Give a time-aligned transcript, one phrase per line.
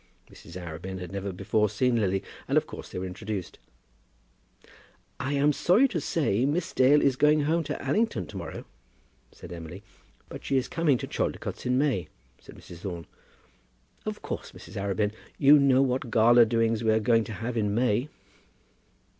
[0.31, 0.59] Mrs.
[0.59, 3.59] Arabin had never before seen Lily, and of course they were introduced.
[5.19, 8.65] "I am sorry to say Miss Dale is going home to Allington to morrow,"
[9.31, 9.83] said Emily.
[10.27, 12.07] "But she is coming to Chaldicotes in May,"
[12.39, 12.77] said Mrs.
[12.77, 13.05] Thorne.
[14.03, 14.75] "Of course, Mrs.
[14.75, 18.09] Arabin, you know what gala doings we are going to have in May?"